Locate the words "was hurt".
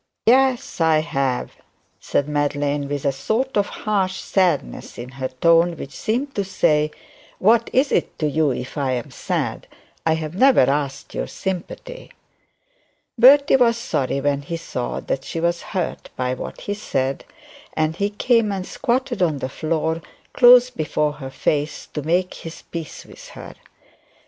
15.39-16.09